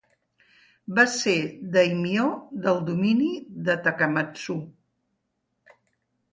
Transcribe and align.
Va 0.99 1.03
ser 1.15 1.35
dàimio 1.75 2.25
del 2.65 2.81
domini 2.89 3.29
de 3.69 3.79
Takamatsu. 3.87 4.59